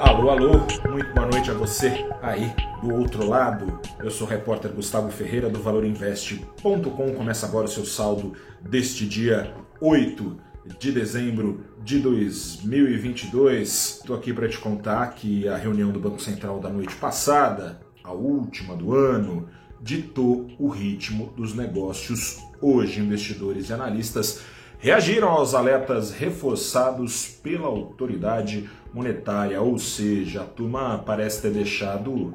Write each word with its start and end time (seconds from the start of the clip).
Alô, 0.00 0.30
alô, 0.30 0.52
muito 0.88 1.12
boa 1.12 1.26
noite 1.26 1.50
a 1.50 1.54
você 1.54 2.08
aí 2.22 2.50
do 2.80 2.94
outro 2.94 3.28
lado. 3.28 3.78
Eu 4.02 4.10
sou 4.10 4.26
o 4.26 4.30
repórter 4.30 4.72
Gustavo 4.72 5.10
Ferreira 5.10 5.50
do 5.50 5.60
ValorInvest.com. 5.60 7.12
Começa 7.12 7.44
agora 7.44 7.66
o 7.66 7.68
seu 7.68 7.84
saldo 7.84 8.32
deste 8.62 9.06
dia 9.06 9.54
8 9.78 10.40
de 10.78 10.90
dezembro 10.90 11.66
de 11.84 11.98
2022. 11.98 13.98
Estou 14.00 14.16
aqui 14.16 14.32
para 14.32 14.48
te 14.48 14.58
contar 14.58 15.06
que 15.08 15.46
a 15.46 15.58
reunião 15.58 15.92
do 15.92 16.00
Banco 16.00 16.22
Central 16.22 16.60
da 16.60 16.70
noite 16.70 16.96
passada, 16.96 17.82
a 18.02 18.10
última 18.10 18.74
do 18.74 18.94
ano, 18.94 19.50
ditou 19.82 20.48
o 20.58 20.68
ritmo 20.68 21.30
dos 21.36 21.54
negócios 21.54 22.38
hoje. 22.58 23.00
Investidores 23.00 23.68
e 23.68 23.74
analistas 23.74 24.40
reagiram 24.80 25.28
aos 25.28 25.54
alertas 25.54 26.10
reforçados 26.10 27.26
pela 27.26 27.66
autoridade 27.66 28.68
monetária, 28.94 29.60
ou 29.60 29.78
seja, 29.78 30.40
a 30.40 30.44
turma 30.44 30.98
parece 30.98 31.42
ter 31.42 31.50
deixado 31.50 32.34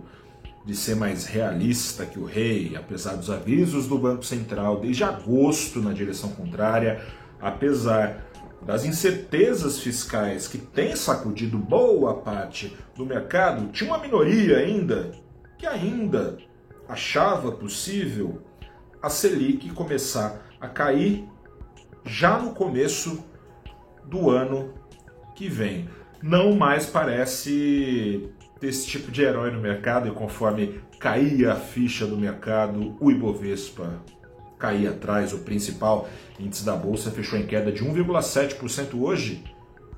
de 0.64 0.76
ser 0.76 0.96
mais 0.96 1.26
realista 1.26 2.06
que 2.06 2.20
o 2.20 2.26
rei, 2.26 2.76
apesar 2.76 3.16
dos 3.16 3.30
avisos 3.30 3.88
do 3.88 3.98
Banco 3.98 4.24
Central 4.24 4.80
desde 4.80 5.04
agosto 5.04 5.82
na 5.82 5.92
direção 5.92 6.30
contrária, 6.32 7.04
apesar 7.42 8.26
das 8.62 8.86
incertezas 8.86 9.80
fiscais 9.80 10.48
que 10.48 10.58
tem 10.58 10.96
sacudido 10.96 11.58
boa 11.58 12.16
parte 12.16 12.76
do 12.96 13.06
mercado, 13.06 13.72
tinha 13.72 13.90
uma 13.90 14.00
minoria 14.00 14.58
ainda 14.58 15.12
que 15.58 15.66
ainda 15.66 16.38
achava 16.88 17.52
possível 17.52 18.42
a 19.02 19.10
Selic 19.10 19.70
começar 19.72 20.48
a 20.60 20.68
cair 20.68 21.28
já 22.06 22.38
no 22.38 22.54
começo 22.54 23.24
do 24.06 24.30
ano 24.30 24.74
que 25.36 25.50
vem. 25.50 25.90
Não 26.22 26.56
mais 26.56 26.86
parece 26.86 28.30
ter 28.60 28.68
esse 28.68 28.88
tipo 28.88 29.12
de 29.12 29.22
herói 29.22 29.52
no 29.52 29.60
mercado 29.60 30.08
e 30.08 30.12
conforme 30.12 30.80
caía 31.00 31.54
a 31.54 31.56
ficha 31.56 32.06
do 32.06 32.18
mercado, 32.18 32.96
o 33.00 33.12
Ibovespa 33.12 34.02
caía 34.58 34.92
atrás, 34.92 35.34
o 35.34 35.40
principal 35.40 36.08
índice 36.40 36.66
da 36.66 36.76
bolsa 36.76 37.12
fechou 37.12 37.38
em 37.38 37.46
queda 37.46 37.72
de 37.72 37.84
1,7% 37.84 39.00
hoje, 39.00 39.44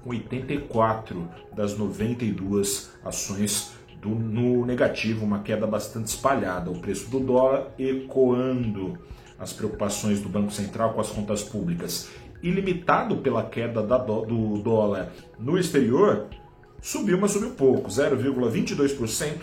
com 0.04 0.10
84 0.10 1.30
das 1.56 1.78
92 1.78 2.92
ações 3.06 3.74
do, 4.02 4.10
no 4.10 4.66
negativo, 4.66 5.26
uma 5.26 5.40
queda 5.40 5.68
bastante 5.68 6.08
espalhada. 6.08 6.70
O 6.70 6.80
preço 6.80 7.10
do 7.10 7.20
dólar 7.20 7.68
ecoando 7.78 8.98
as 9.40 9.54
preocupações 9.54 10.20
do 10.20 10.30
Banco 10.30 10.52
Central 10.52 10.94
com 10.94 11.02
as 11.02 11.10
contas 11.10 11.44
públicas, 11.44 12.10
ilimitado 12.42 13.18
pela 13.18 13.44
queda 13.44 13.82
do, 13.82 14.26
do 14.26 14.58
dólar 14.60 15.12
no 15.40 15.58
exterior, 15.58 16.28
subiu, 16.82 17.18
mas 17.20 17.32
subiu 17.32 17.52
pouco, 17.52 17.90
0,22% 17.90 19.38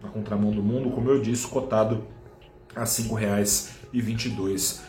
na 0.00 0.08
contramão 0.08 0.50
do 0.50 0.62
mundo, 0.62 0.90
como 0.90 1.10
eu 1.10 1.20
disse, 1.20 1.46
cotado 1.46 2.04
a 2.74 2.80
R$ 2.80 2.86
5,22. 2.86 4.80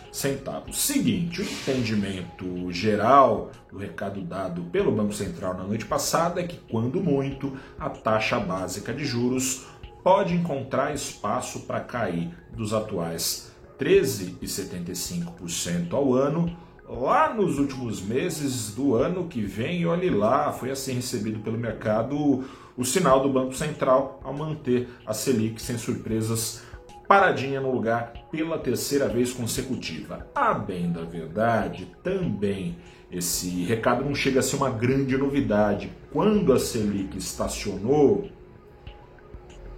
Seguinte, 0.74 1.42
o 1.42 1.44
entendimento 1.44 2.72
geral 2.72 3.52
do 3.72 3.78
recado 3.78 4.22
dado 4.22 4.64
pelo 4.64 4.92
Banco 4.92 5.14
Central 5.14 5.54
na 5.54 5.64
noite 5.64 5.86
passada 5.86 6.42
é 6.42 6.44
que, 6.44 6.58
quando 6.70 7.00
muito, 7.02 7.56
a 7.80 7.90
taxa 7.90 8.40
básica 8.40 8.92
de 8.94 9.06
juros 9.06 9.68
pode 10.04 10.34
encontrar 10.34 10.94
espaço 10.94 11.62
para 11.62 11.82
cair 11.82 12.32
dos 12.56 12.74
atuais 12.74 13.52
13,75% 13.80 15.94
ao 15.94 16.14
ano 16.14 16.56
lá 16.88 17.34
nos 17.34 17.60
últimos 17.60 18.02
meses 18.02 18.74
do 18.74 18.96
ano 18.96 19.28
que 19.28 19.42
vem. 19.42 19.86
Olhe 19.86 20.10
lá, 20.10 20.52
foi 20.52 20.72
assim 20.72 20.94
recebido 20.94 21.40
pelo 21.40 21.58
mercado 21.58 22.46
o 22.78 22.86
sinal 22.86 23.22
do 23.22 23.30
Banco 23.30 23.56
Central 23.56 24.20
ao 24.24 24.34
manter 24.34 24.88
a 25.06 25.14
Selic 25.14 25.62
sem 25.62 25.78
surpresas 25.78 26.64
paradinha 27.08 27.62
no 27.62 27.72
lugar 27.72 28.12
pela 28.30 28.58
terceira 28.58 29.08
vez 29.08 29.32
consecutiva. 29.32 30.28
A 30.36 30.54
bem 30.54 30.92
da 30.92 31.04
verdade, 31.04 31.88
também 32.04 32.76
esse 33.10 33.64
recado 33.64 34.04
não 34.04 34.14
chega 34.14 34.42
a 34.42 34.44
ser 34.44 34.58
uma 34.58 34.70
grande 34.70 35.18
novidade. 35.18 35.90
Quando 36.12 36.52
a 36.52 36.60
Selic 36.60 37.18
estacionou, 37.18 38.30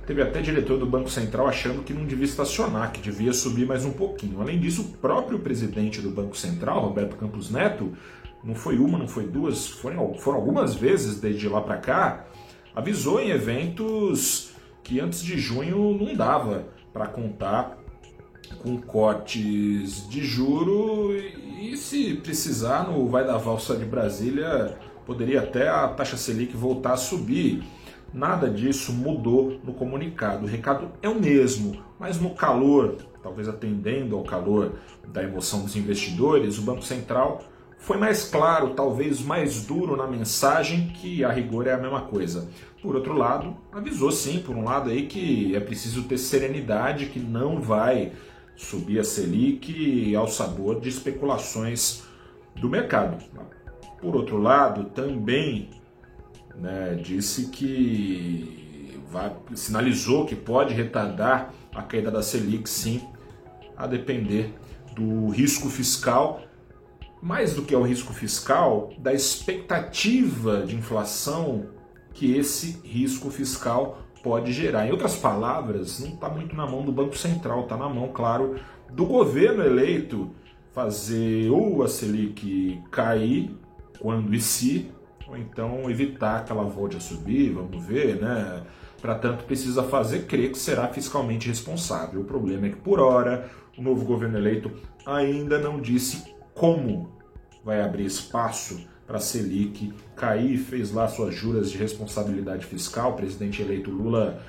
Teve 0.09 0.23
até 0.23 0.41
diretor 0.41 0.79
do 0.79 0.87
Banco 0.87 1.07
Central 1.07 1.47
achando 1.47 1.83
que 1.83 1.93
não 1.93 2.03
devia 2.03 2.25
estacionar, 2.25 2.91
que 2.91 2.99
devia 2.99 3.31
subir 3.31 3.67
mais 3.67 3.85
um 3.85 3.91
pouquinho. 3.91 4.41
Além 4.41 4.59
disso, 4.59 4.81
o 4.81 4.85
próprio 4.85 5.37
presidente 5.37 6.01
do 6.01 6.09
Banco 6.09 6.35
Central, 6.35 6.81
Roberto 6.81 7.15
Campos 7.15 7.51
Neto, 7.51 7.93
não 8.43 8.55
foi 8.55 8.79
uma, 8.79 8.97
não 8.97 9.07
foi 9.07 9.27
duas, 9.27 9.67
foram, 9.67 10.15
foram 10.15 10.39
algumas 10.39 10.73
vezes 10.73 11.19
desde 11.19 11.47
lá 11.47 11.61
para 11.61 11.77
cá, 11.77 12.25
avisou 12.75 13.19
em 13.19 13.29
eventos 13.29 14.49
que 14.83 14.99
antes 14.99 15.21
de 15.21 15.37
junho 15.37 15.95
não 15.95 16.15
dava 16.15 16.65
para 16.91 17.05
contar 17.05 17.77
com 18.63 18.81
cortes 18.81 20.09
de 20.09 20.23
juro 20.23 21.13
e, 21.61 21.77
se 21.77 22.15
precisar 22.15 22.89
no 22.89 23.07
vai 23.07 23.23
da 23.23 23.37
valsa 23.37 23.75
de 23.75 23.85
Brasília 23.85 24.75
poderia 25.05 25.41
até 25.41 25.69
a 25.69 25.87
taxa 25.87 26.17
Selic 26.17 26.57
voltar 26.57 26.93
a 26.93 26.97
subir. 26.97 27.63
Nada 28.13 28.49
disso 28.49 28.91
mudou 28.91 29.59
no 29.63 29.73
comunicado. 29.73 30.45
O 30.45 30.49
recado 30.49 30.91
é 31.01 31.09
o 31.09 31.19
mesmo, 31.19 31.83
mas 31.99 32.19
no 32.19 32.31
calor, 32.31 32.97
talvez 33.21 33.47
atendendo 33.47 34.15
ao 34.15 34.23
calor 34.23 34.73
da 35.07 35.23
emoção 35.23 35.61
dos 35.61 35.75
investidores, 35.75 36.57
o 36.57 36.63
Banco 36.63 36.81
Central 36.81 37.43
foi 37.77 37.97
mais 37.97 38.25
claro, 38.25 38.71
talvez 38.71 39.21
mais 39.21 39.65
duro 39.65 39.95
na 39.95 40.05
mensagem, 40.05 40.87
que 40.87 41.23
a 41.23 41.31
rigor 41.31 41.65
é 41.65 41.71
a 41.71 41.77
mesma 41.77 42.01
coisa. 42.01 42.49
Por 42.81 42.95
outro 42.95 43.13
lado, 43.13 43.55
avisou 43.71 44.11
sim, 44.11 44.39
por 44.39 44.55
um 44.55 44.63
lado 44.63 44.89
aí 44.89 45.07
que 45.07 45.55
é 45.55 45.59
preciso 45.59 46.03
ter 46.03 46.17
serenidade, 46.17 47.07
que 47.07 47.19
não 47.19 47.61
vai 47.61 48.11
subir 48.55 48.99
a 48.99 49.03
Selic 49.03 50.13
ao 50.15 50.27
sabor 50.27 50.81
de 50.81 50.89
especulações 50.89 52.03
do 52.55 52.67
mercado. 52.67 53.23
Por 54.01 54.15
outro 54.15 54.37
lado, 54.37 54.85
também 54.89 55.69
né, 56.59 56.99
disse 57.01 57.47
que 57.47 58.99
vai, 59.09 59.35
sinalizou 59.55 60.25
que 60.25 60.35
pode 60.35 60.73
retardar 60.73 61.53
a 61.73 61.81
queda 61.81 62.11
da 62.11 62.21
Selic, 62.21 62.69
sim, 62.69 63.01
a 63.77 63.87
depender 63.87 64.53
do 64.93 65.29
risco 65.29 65.69
fiscal, 65.69 66.41
mais 67.21 67.53
do 67.53 67.63
que 67.63 67.75
o 67.75 67.81
risco 67.81 68.13
fiscal, 68.13 68.91
da 68.97 69.13
expectativa 69.13 70.63
de 70.65 70.75
inflação 70.75 71.67
que 72.13 72.35
esse 72.35 72.79
risco 72.83 73.29
fiscal 73.29 73.99
pode 74.21 74.51
gerar. 74.51 74.87
Em 74.87 74.91
outras 74.91 75.15
palavras, 75.15 75.99
não 75.99 76.09
está 76.09 76.29
muito 76.29 76.55
na 76.55 76.67
mão 76.67 76.83
do 76.83 76.91
Banco 76.91 77.17
Central, 77.17 77.63
está 77.63 77.77
na 77.77 77.87
mão, 77.87 78.09
claro, 78.09 78.59
do 78.91 79.05
governo 79.05 79.63
eleito 79.63 80.31
fazer 80.73 81.49
ou 81.49 81.83
a 81.83 81.87
Selic 81.87 82.81
cair 82.91 83.55
quando 83.99 84.33
e 84.33 84.41
se 84.41 84.91
ou 85.29 85.37
então 85.37 85.89
evitar 85.89 86.43
que 86.43 86.51
ela 86.51 86.63
volte 86.63 86.97
a 86.97 86.99
subir, 86.99 87.53
vamos 87.53 87.85
ver, 87.85 88.19
né? 88.19 88.63
Para 89.01 89.15
tanto, 89.15 89.45
precisa 89.45 89.83
fazer 89.83 90.25
crer 90.25 90.51
que 90.51 90.57
será 90.57 90.87
fiscalmente 90.87 91.47
responsável. 91.47 92.21
O 92.21 92.25
problema 92.25 92.67
é 92.67 92.69
que, 92.69 92.75
por 92.77 92.99
hora, 92.99 93.49
o 93.77 93.81
novo 93.81 94.03
governo 94.03 94.37
eleito 94.37 94.71
ainda 95.05 95.57
não 95.57 95.79
disse 95.79 96.35
como 96.53 97.09
vai 97.63 97.81
abrir 97.81 98.05
espaço 98.05 98.85
para 99.07 99.17
a 99.17 99.21
Selic 99.21 99.93
cair, 100.15 100.57
fez 100.57 100.91
lá 100.91 101.07
suas 101.07 101.33
juras 101.33 101.71
de 101.71 101.77
responsabilidade 101.77 102.65
fiscal. 102.65 103.11
O 103.11 103.15
presidente 103.15 103.61
eleito 103.61 103.89
Lula 103.89 104.41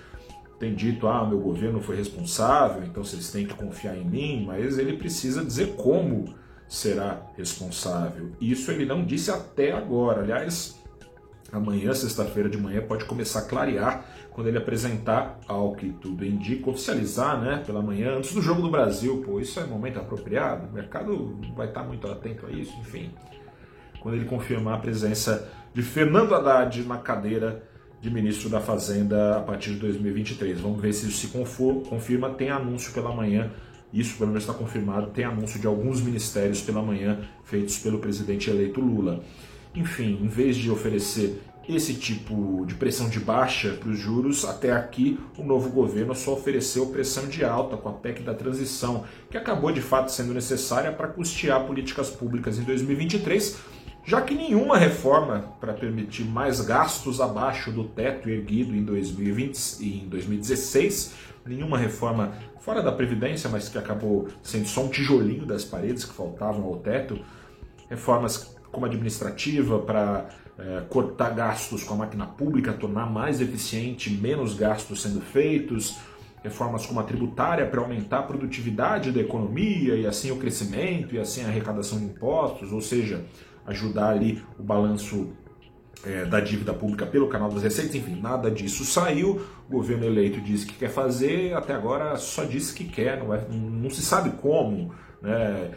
tem 0.59 0.75
dito: 0.75 1.07
ah, 1.07 1.25
meu 1.27 1.39
governo 1.39 1.81
foi 1.81 1.97
responsável, 1.97 2.83
então 2.83 3.05
vocês 3.05 3.31
têm 3.31 3.47
que 3.47 3.55
confiar 3.55 3.97
em 3.97 4.05
mim, 4.05 4.45
mas 4.47 4.79
ele 4.79 4.97
precisa 4.97 5.45
dizer 5.45 5.77
como 5.77 6.35
será 6.71 7.21
responsável. 7.37 8.31
Isso 8.41 8.71
ele 8.71 8.87
não 8.87 9.05
disse 9.05 9.29
até 9.29 9.73
agora. 9.73 10.23
Aliás, 10.23 10.81
amanhã, 11.51 11.93
sexta-feira 11.93 12.49
de 12.49 12.57
manhã, 12.57 12.81
pode 12.81 13.05
começar 13.07 13.41
a 13.41 13.43
clarear 13.43 14.05
quando 14.31 14.47
ele 14.47 14.57
apresentar, 14.57 15.41
ao 15.49 15.75
que 15.75 15.91
tudo 15.91 16.25
indica, 16.25 16.71
oficializar, 16.71 17.41
né, 17.41 17.61
pela 17.67 17.83
manhã, 17.83 18.17
antes 18.17 18.33
do 18.33 18.41
Jogo 18.41 18.63
do 18.63 18.71
Brasil. 18.71 19.21
Pô, 19.27 19.41
isso 19.41 19.59
é 19.59 19.67
momento 19.67 19.99
apropriado, 19.99 20.69
o 20.69 20.73
mercado 20.73 21.37
vai 21.57 21.67
estar 21.67 21.83
muito 21.83 22.07
atento 22.07 22.47
a 22.47 22.53
isso, 22.53 22.73
enfim. 22.79 23.11
Quando 23.99 24.15
ele 24.15 24.27
confirmar 24.27 24.75
a 24.75 24.79
presença 24.79 25.51
de 25.75 25.83
Fernando 25.83 26.37
Haddad 26.37 26.85
na 26.85 26.99
cadeira 26.99 27.69
de 28.01 28.09
ministro 28.11 28.49
da 28.49 28.61
Fazenda 28.61 29.39
a 29.39 29.41
partir 29.41 29.71
de 29.71 29.81
2023. 29.81 30.61
Vamos 30.61 30.81
ver 30.81 30.93
se 30.93 31.09
isso 31.09 31.19
se 31.19 31.29
confirma. 31.29 32.31
Tem 32.31 32.49
anúncio 32.49 32.95
pela 32.95 33.13
manhã 33.13 33.51
isso 33.93 34.17
pelo 34.17 34.29
menos 34.29 34.45
está 34.45 34.55
confirmado, 34.55 35.09
tem 35.09 35.25
anúncio 35.25 35.59
de 35.59 35.67
alguns 35.67 36.01
ministérios 36.01 36.61
pela 36.61 36.83
manhã 36.83 37.21
feitos 37.45 37.79
pelo 37.79 37.99
presidente 37.99 38.49
eleito 38.51 38.81
Lula. 38.81 39.23
Enfim, 39.75 40.19
em 40.23 40.29
vez 40.29 40.57
de 40.57 40.71
oferecer 40.71 41.43
esse 41.69 41.95
tipo 41.95 42.65
de 42.67 42.75
pressão 42.75 43.09
de 43.09 43.21
baixa 43.21 43.75
para 43.75 43.91
os 43.91 43.99
juros, 43.99 44.45
até 44.45 44.73
aqui 44.73 45.19
o 45.39 45.45
novo 45.45 45.71
governo 45.71 46.15
só 46.15 46.33
ofereceu 46.33 46.87
pressão 46.87 47.29
de 47.29 47.45
alta 47.45 47.77
com 47.77 47.89
a 47.89 47.93
PEC 47.93 48.23
da 48.23 48.35
transição, 48.35 49.05
que 49.31 49.37
acabou 49.37 49.71
de 49.71 49.81
fato 49.81 50.11
sendo 50.11 50.35
necessária 50.35 50.91
para 50.91 51.09
custear 51.09 51.65
políticas 51.67 52.11
públicas 52.11 52.59
em 52.59 52.63
2023 52.63 53.59
já 54.05 54.21
que 54.23 54.35
nenhuma 54.35 54.79
reforma 54.79 55.55
para 55.61 55.73
permitir 55.73 56.25
mais 56.25 56.61
gastos 56.61 57.21
abaixo 57.21 57.71
do 57.71 57.85
teto 57.85 58.29
erguido 58.29 58.75
em 58.75 58.83
2020 58.83 59.81
e 59.81 60.01
em 60.03 60.09
2016, 60.09 61.15
nenhuma 61.47 61.79
reforma 61.79 62.33
fora 62.61 62.83
da 62.83 62.93
Previdência, 62.93 63.49
mas 63.51 63.69
que 63.69 63.79
acabou 63.79 64.29
sendo 64.43 64.67
só 64.67 64.83
um 64.83 64.89
tijolinho 64.89 65.47
das 65.47 65.65
paredes 65.65 66.05
que 66.05 66.15
faltavam 66.15 66.65
ao 66.65 66.77
teto, 66.77 67.19
reformas 67.89 68.57
como 68.71 68.87
administrativa 68.87 69.79
para 69.81 70.29
é, 70.59 70.83
cortar 70.89 71.31
gastos 71.31 71.83
com 71.83 71.95
a 71.95 71.99
máquina 71.99 72.27
pública, 72.27 72.73
tornar 72.73 73.07
mais 73.07 73.41
eficiente, 73.41 74.11
menos 74.11 74.55
gastos 74.55 75.03
sendo 75.03 75.21
feitos, 75.21 75.99
reformas 76.43 76.87
como 76.87 77.01
a 77.01 77.03
tributária 77.03 77.67
para 77.67 77.81
aumentar 77.81 78.21
a 78.21 78.23
produtividade 78.23 79.13
da 79.13 79.21
economia 79.21 79.95
e 79.95 80.07
assim 80.07 80.31
o 80.31 80.37
crescimento 80.37 81.15
e 81.15 81.19
assim 81.19 81.45
a 81.45 81.49
arrecadação 81.49 81.99
de 81.99 82.05
impostos, 82.07 82.73
ou 82.73 82.81
seja, 82.81 83.25
ajudar 83.67 84.11
ali 84.11 84.43
o 84.59 84.63
balanço 84.63 85.33
é, 86.05 86.25
da 86.25 86.41
dívida 86.41 86.73
pública 86.73 87.07
pelo 87.07 87.29
canal 87.29 87.51
das 87.51 87.63
receitas, 87.63 87.95
enfim, 87.95 88.19
nada 88.21 88.51
disso 88.51 88.85
saiu. 88.85 89.41
O 89.69 89.73
governo 89.73 90.05
eleito 90.05 90.41
disse 90.41 90.67
que 90.67 90.75
quer 90.75 90.91
fazer, 90.91 91.55
até 91.55 91.75
agora 91.75 92.17
só 92.17 92.45
disse 92.45 92.75
que 92.75 92.85
quer, 92.85 93.19
não, 93.19 93.35
é, 93.35 93.47
não 93.49 93.91
se 93.91 94.03
sabe 94.03 94.31
como. 94.31 94.95
Né? 95.21 95.71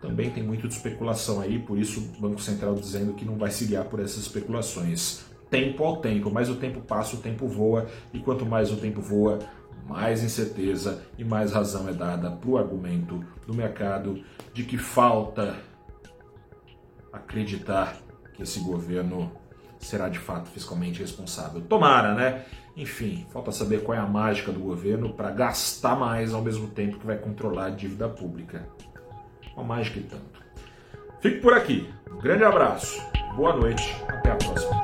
Também 0.00 0.30
tem 0.30 0.44
muito 0.44 0.68
de 0.68 0.74
especulação 0.74 1.40
aí, 1.40 1.58
por 1.58 1.78
isso 1.78 2.00
o 2.00 2.20
Banco 2.20 2.40
Central 2.40 2.74
dizendo 2.74 3.14
que 3.14 3.24
não 3.24 3.36
vai 3.36 3.50
se 3.50 3.64
guiar 3.64 3.84
por 3.84 4.00
essas 4.00 4.18
especulações. 4.18 5.26
Tempo 5.50 5.82
ao 5.82 5.96
tempo, 5.96 6.30
mais 6.30 6.48
o 6.48 6.56
tempo 6.56 6.80
passa, 6.80 7.16
o 7.16 7.20
tempo 7.20 7.48
voa, 7.48 7.86
e 8.12 8.20
quanto 8.20 8.44
mais 8.46 8.70
o 8.70 8.76
tempo 8.76 9.00
voa, 9.00 9.38
mais 9.88 10.22
incerteza 10.22 11.02
e 11.16 11.24
mais 11.24 11.52
razão 11.52 11.88
é 11.88 11.92
dada 11.92 12.30
para 12.30 12.50
o 12.50 12.58
argumento 12.58 13.24
do 13.46 13.54
mercado 13.54 14.22
de 14.52 14.62
que 14.64 14.76
falta 14.76 15.56
acreditar 17.18 17.96
que 18.34 18.42
esse 18.42 18.60
governo 18.60 19.30
será 19.78 20.08
de 20.08 20.18
fato 20.18 20.48
fiscalmente 20.50 21.00
responsável. 21.00 21.60
Tomara, 21.60 22.14
né? 22.14 22.44
Enfim, 22.76 23.26
falta 23.32 23.50
saber 23.50 23.82
qual 23.82 23.96
é 23.96 24.00
a 24.00 24.06
mágica 24.06 24.52
do 24.52 24.60
governo 24.60 25.12
para 25.12 25.30
gastar 25.30 25.96
mais 25.96 26.32
ao 26.32 26.42
mesmo 26.42 26.68
tempo 26.68 26.98
que 26.98 27.06
vai 27.06 27.16
controlar 27.16 27.66
a 27.66 27.70
dívida 27.70 28.08
pública. 28.08 28.68
Uma 29.56 29.64
mágica 29.64 29.98
e 29.98 30.02
tanto. 30.02 30.42
Fico 31.20 31.42
por 31.42 31.52
aqui. 31.52 31.92
Um 32.10 32.18
grande 32.18 32.44
abraço, 32.44 33.02
boa 33.34 33.56
noite, 33.56 33.96
até 34.08 34.30
a 34.30 34.36
próxima. 34.36 34.77